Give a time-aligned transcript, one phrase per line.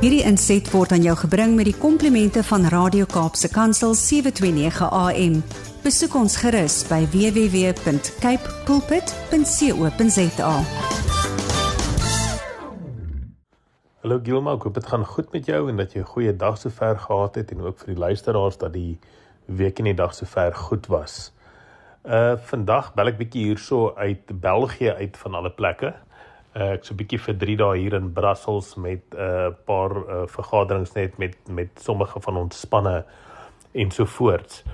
[0.00, 5.34] Hierdie inset word aan jou gebring met die komplimente van Radio Kaapse Kansel 729 AM.
[5.84, 10.54] Besoek ons gerus by www.cape pulpit.co.za.
[14.00, 16.56] Hallo Gilma, ek hoop dit gaan goed met jou en dat jy 'n goeie dag
[16.56, 18.96] sover gehad het en ook vir die luisteraars dat die
[19.52, 21.28] week en die dag sover goed was.
[22.08, 25.92] Uh vandag bel ek bietjie hierso uit België uit van alle plekke.
[26.56, 29.92] Uh, ek so 'n bietjie vir 3 dae hier in Brussels met 'n uh, paar
[29.96, 33.04] uh, vergaderings net met met sommige van ons spanne
[33.72, 34.64] en so voorts.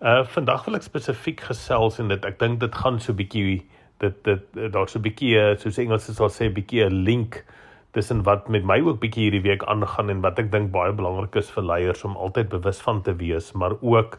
[0.00, 3.62] Uh vandag wil ek spesifiek gesels en dit ek dink dit gaan so 'n bietjie
[3.98, 7.44] dit dit daar so 'n bietjie soos Engels sal sê 'n bietjie 'n link
[7.92, 11.36] tussen wat met my ook bietjie hierdie week aangaan en wat ek dink baie belangrik
[11.36, 14.18] is vir leiers om altyd bewus van te wees, maar ook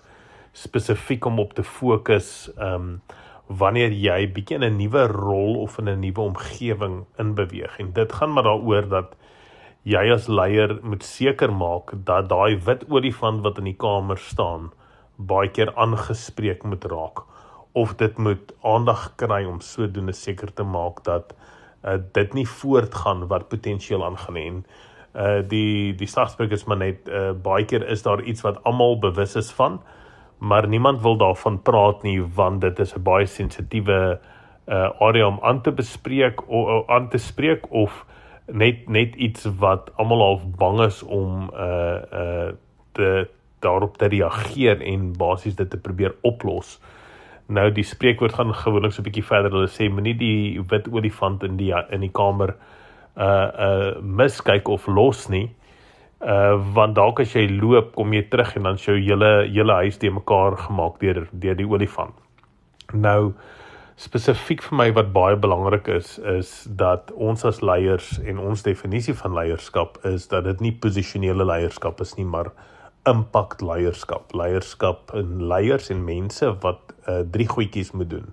[0.54, 3.02] spesifiek om op te fokus ehm um,
[3.48, 7.80] wanneer jy bietjie in 'n nuwe rol of in 'n nuwe omgewing inbeweeg.
[7.80, 9.16] En dit gaan maar daaroor dat
[9.84, 14.72] jy as leier moet seker maak dat daai wit olifant wat in die kamer staan
[15.18, 17.24] baie keer aangespreek moet raak.
[17.74, 21.34] Of dit moet aandag kry om sodoende seker te maak dat
[21.86, 24.66] uh, dit nie voortgaan wat potensieel aangaan en
[25.14, 28.98] uh die die slagspreuk is maar net uh, baie keer is daar iets wat almal
[29.00, 29.82] bewus is van
[30.44, 34.20] maar niemand wil daarvan praat nie want dit is 'n baie sensitiewe
[34.68, 38.06] uh area om aan te bespreek of aan te spreek of
[38.48, 42.52] net net iets wat almal half bang is om uh uh
[42.92, 43.28] te
[43.60, 46.80] daarop te reageer en basies dit te probeer oplos.
[47.46, 49.52] Nou die spreekwoord gaan gewoonlik so 'n bietjie verder.
[49.52, 52.56] Hulle sê moenie die wit olifant in die in die kamer
[53.18, 55.56] uh uh miskyk of los nie
[56.24, 59.98] uh want dalk as jy loop kom jy terug en dan sou hele hele huis
[60.00, 62.16] te mekaar gemaak deur deur die olifant.
[62.94, 63.34] Nou
[64.00, 69.14] spesifiek vir my wat baie belangrik is is dat ons as leiers en ons definisie
[69.20, 72.54] van leierskap is dat dit nie posisionele leierskap is nie maar
[73.06, 74.32] impak leierskap.
[74.34, 78.32] Leierskap en leiers en mense wat uh drie goedjies moet doen.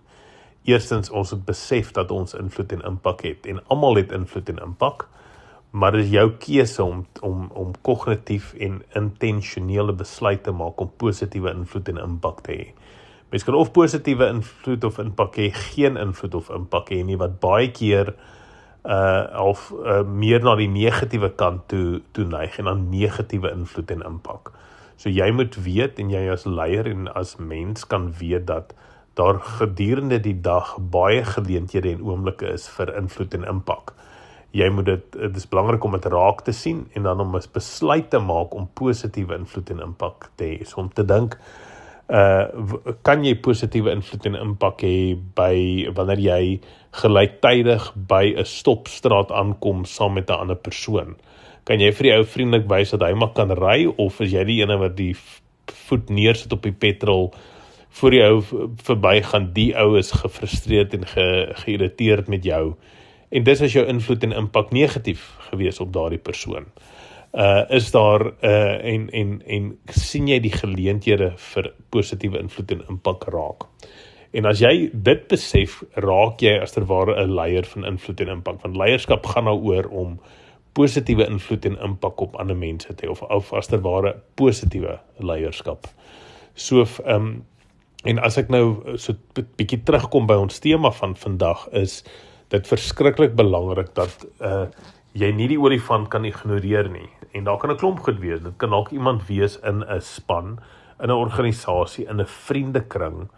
[0.64, 4.62] Eerstens ons moet besef dat ons invloed en impak het en almal het invloed en
[4.62, 5.08] impak
[5.70, 10.90] maar dit is jou keuse om om om kognitief en intentionele besluite te maak om
[10.96, 12.66] positiewe invloed en impak te hê.
[13.30, 17.38] Mens kan of positiewe invloed of impak hê, geen invloed of impak hê nie wat
[17.40, 18.14] baie keer
[18.84, 23.90] uh of uh, meer na die negatiewe kant toe toe neig en dan negatiewe invloed
[23.90, 24.52] en impak.
[24.96, 28.74] So jy moet weet en jy as leier en as mens kan weet dat
[29.14, 33.94] daar gedurende die dag baie geleenthede en oomblikke is vir invloed en impak
[34.56, 37.52] jy moet dit dit is belangrik om dit raak te sien en dan om 'n
[37.52, 40.66] besluit te maak om positiewe invloed en impak te hê.
[40.66, 41.36] So om te dink
[42.08, 42.44] uh
[43.02, 46.60] kan jy positiewe invloed en impak hê by wanneer jy
[47.02, 51.16] gelyktydig by 'n stopstraat aankom saam met 'n ander persoon?
[51.64, 54.44] Kan jy vir die ou vriendelik wys dat hy maar kan ry of is jy
[54.44, 55.14] die ene wat die
[55.86, 57.32] voet neersit op die petrol
[57.90, 58.42] voor die ou
[58.82, 59.52] verbygaan?
[59.52, 62.74] Die ou is gefrustreerd en ge, geïrriteerd met jou
[63.30, 66.66] en dis as jou invloed en impak negatief gewees op daardie persoon.
[67.30, 72.86] Uh is daar uh en en en sien jy die geleenthede vir positiewe invloed en
[72.88, 73.68] impak raak.
[74.32, 78.28] En as jy dit besef, raak jy as ter ware 'n leier van invloed en
[78.28, 78.62] impak.
[78.62, 80.20] Want leierskap gaan daaroor nou om
[80.72, 84.98] positiewe invloed en impak op ander mense te hê of, of as ter ware positiewe
[85.18, 85.86] leierskap.
[86.54, 87.44] So ehm um,
[88.04, 92.04] en as ek nou so bietjie terugkom by ons tema van vandag is
[92.50, 94.66] dit verskriklik belangrik dat uh
[95.10, 97.08] jy nie die olifant kan ignoreer nie.
[97.34, 98.40] En daar kan 'n klomp goed wees.
[98.40, 100.58] Dit kan dalk iemand wees in 'n span,
[101.00, 103.28] in 'n organisasie, in 'n vriendekring,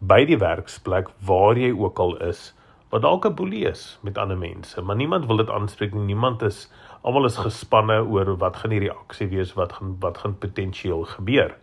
[0.00, 2.52] by die werksplek waar jy ook al is,
[2.90, 6.04] wat dalk 'n boelie is met ander mense, maar niemand wil dit aanspreek nie.
[6.04, 6.70] Niemand is
[7.02, 11.56] almal is gespanne oor wat gaan die reaksie wees, wat gaan wat gaan potensieel gebeur.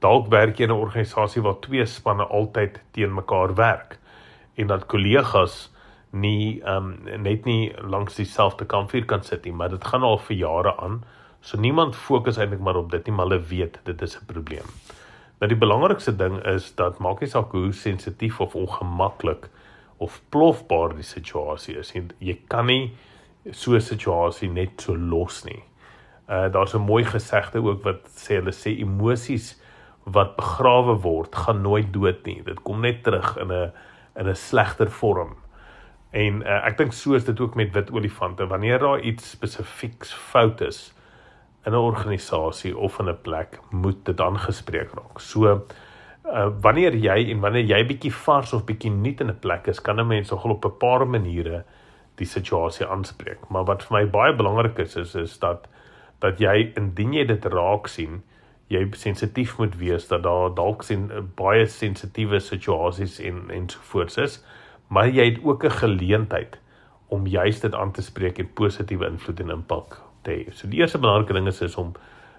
[0.00, 3.98] Dalk werk jy in 'n organisasie waar twee spanne altyd teen mekaar werk
[4.56, 5.70] en dat kollegas
[6.10, 10.18] nie ehm um, net nie langs dieselfde kampvuur kan sit nie, maar dit gaan al
[10.18, 11.04] vir jare aan.
[11.40, 14.66] So niemand fokus eintlik maar op dit nie, maar hulle weet dit is 'n probleem.
[15.40, 19.48] Nou die belangrikste ding is dat maak nie saak hoe sensitief of ongemaklik
[19.96, 22.04] of plofbaar die situasie is nie.
[22.18, 22.92] Jy kan nie
[23.52, 25.62] so 'n situasie net so los nie.
[26.28, 29.60] Uh daar's 'n mooi gesegde ook wat sê hulle sê emosies
[30.04, 32.42] wat begrawe word, gaan nooit dood nie.
[32.42, 33.72] Dit kom net terug in 'n
[34.16, 35.36] in 'n slegter vorm.
[36.16, 38.46] En uh, ek dink so is dit ook met wit olifante.
[38.48, 40.94] Wanneer daar iets spesifieks fout is
[41.66, 45.20] in 'n organisasie of in 'n plek, moet dit aangespreek raak.
[45.20, 45.66] So
[46.26, 49.80] uh, wanneer jy en wanneer jy bietjie vars of bietjie nuut in 'n plek is,
[49.80, 51.64] kan 'n mens nogal op 'n paar maniere
[52.14, 53.48] die situasie aanspreek.
[53.48, 55.68] Maar wat vir my baie belangrik is is is dat
[56.20, 58.22] dat jy indien jy dit raak sien,
[58.68, 64.44] jy sensitief moet wees dat daar dalk sien baie sensitiewe situasies en ensovoorts is,
[64.88, 66.58] maar jy het ook 'n geleentheid
[67.08, 70.52] om juist dit aan te spreek en positiewe invloed en impak te hê.
[70.52, 71.92] So die eerste belangrike ding is, is om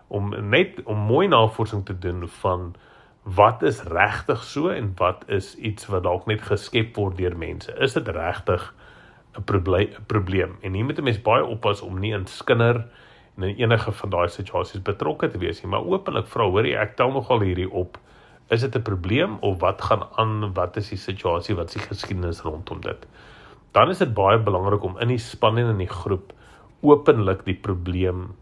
[0.07, 2.75] om net om mooi navorsing te doen van
[3.23, 7.73] wat is regtig so en wat is iets wat dalk net geskep word deur mense.
[7.79, 8.73] Is dit regtig
[9.37, 10.57] 'n probleem 'n probleem?
[10.61, 12.85] En hier moet 'n mens baie oppas om nie in skinder
[13.37, 16.75] en in enige van daai situasies betrokke te wees nie, maar openlik vra, hoor jy,
[16.75, 17.97] ek tel nogal hierdie op.
[18.49, 20.53] Is dit 'n probleem of wat gaan aan?
[20.53, 21.55] Wat is die situasie?
[21.55, 23.07] Wat die geskiedenis rondom dit?
[23.71, 26.33] Dan is dit baie belangrik om in die span en in die groep
[26.81, 28.35] openlik die probleem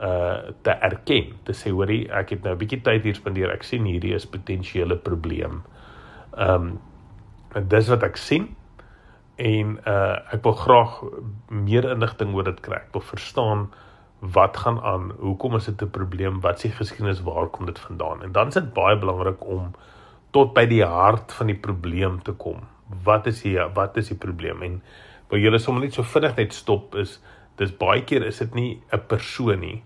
[0.00, 1.32] uh te erken.
[1.42, 3.50] Te sê hoorie, ek het nou 'n bietjie tyd hier spandeer.
[3.50, 5.62] Ek sien hierdie is potensiële probleem.
[6.36, 6.78] Um
[7.68, 8.54] dis wat ek sien
[9.36, 11.02] en uh ek wil graag
[11.50, 12.76] meer inligting oor dit kry.
[12.76, 13.68] Ek wil verstaan
[14.18, 15.12] wat gaan aan?
[15.18, 16.40] Hoekom is dit 'n probleem?
[16.40, 17.22] Wat die geskiedenis?
[17.22, 18.22] Waar kom dit vandaan?
[18.22, 19.70] En dan is dit baie belangrik om
[20.30, 22.60] tot by die hart van die probleem te kom.
[23.02, 23.70] Wat is hier?
[23.74, 24.62] Wat is die probleem?
[24.62, 24.82] En
[25.28, 27.18] wil julle sommer net so vinnig net stop is
[27.56, 29.82] dis baie keer is dit nie 'n persoon nie,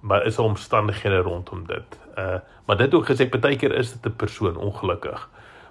[0.00, 1.98] maar is omstandighede rondom dit.
[2.18, 5.28] Uh maar dit ook gesê partykeer is dit 'n persoon ongelukkig.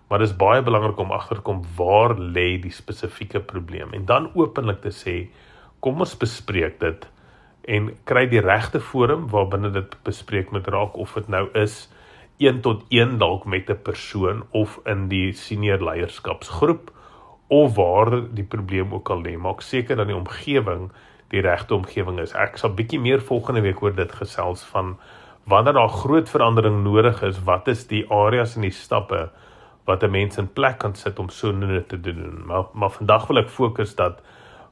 [0.08, 4.92] Maar dis baie belangrik om agterkom waar lê die spesifieke probleem en dan openlik te
[4.92, 5.30] sê
[5.80, 7.08] kom ons bespreek dit
[7.68, 11.90] en kry die regte forum waarbinne dit bespreek moet raak of dit nou is
[12.38, 16.92] 1 tot 1 dalk met 'n persoon of in die senior leierskapsgroep
[17.48, 20.92] of waar die probleem ook al lê maak seker dat die omgewing
[21.32, 22.34] die regte omgewing is.
[22.36, 24.98] Ek sal bietjie meer volgende week oor dit gesels van
[25.44, 29.30] wanneer daar groot verandering nodig is, wat is die areas en die stappe
[29.86, 32.44] wat 'n mens in plek kan sit om so net te doen.
[32.46, 34.22] Maar maar vandag wil ek fokus dat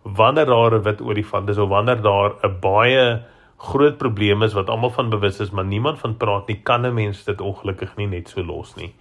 [0.04, 3.22] wanneer daar 'n wit olifant is of wanneer daar 'n baie
[3.58, 6.94] groot probleem is wat almal van bewus is, maar niemand van praat nie, kan 'n
[6.94, 8.94] mens dit ongelukkig nie net so los nie.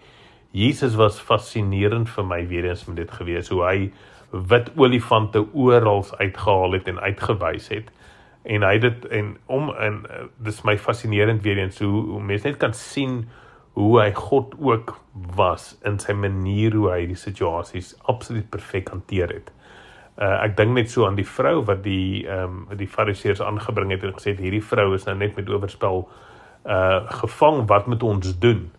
[0.51, 3.93] Jesus was fascinerend vir my weer eens met dit gewees hoe hy
[4.31, 7.91] wit olifante oral uitgehaal het en uitgewys het
[8.43, 12.49] en hy dit en om en uh, dis my fascinerend weer eens hoe, hoe mense
[12.49, 13.29] net kan sien
[13.79, 14.97] hoe hy God ook
[15.37, 19.53] was in sy manier hoe hy die situasies absoluut perfek hanteer het.
[20.19, 23.91] Uh, ek dink net so aan die vrou wat die ehm um, die fariseërs aangebring
[23.91, 26.09] het en gesê het hierdie vrou is nou net met oorspel
[26.67, 28.71] uh gevang wat moet ons doen?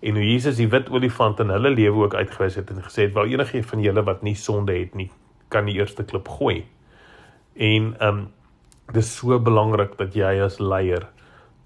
[0.00, 3.14] en hoe Jesus die wit olifant in hulle lewe ook uitgewys het en gesê het
[3.16, 5.10] wel enige van julle wat nie sonde het nie
[5.48, 6.66] kan die eerste klip gooi.
[7.54, 8.26] En ehm um,
[8.92, 11.04] dis so belangrik dat jy as leier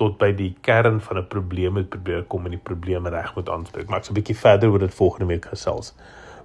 [0.01, 3.49] tot by die kern van 'n probleem moet probeer kom en die probleme reg moet
[3.49, 3.89] aanspreek.
[3.89, 5.95] Maar ek's 'n bietjie verder oor dit volgende week gesels.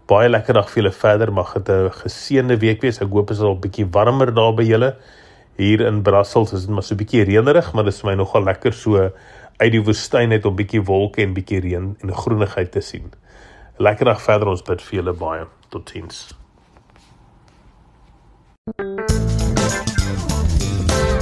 [0.07, 1.31] Baie lekker dag vir julle verder.
[1.33, 3.01] Mag dit 'n geseënde week wees.
[3.01, 4.95] Ek hoop dit is al bietjie warmer daar by julle.
[5.57, 8.15] Hier in Brussels is dit maar so 'n bietjie reënerig, maar dit is vir my
[8.15, 9.11] nogal lekker so
[9.57, 13.11] uit die woestyn net om bietjie wolke en bietjie reën en groenigheid te sien.
[13.79, 15.45] Lekker dag verder ons bid vir julle baie.
[15.69, 16.27] Totsiens.